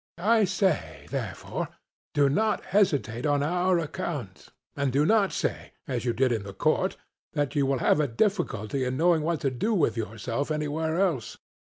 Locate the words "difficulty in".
8.07-8.97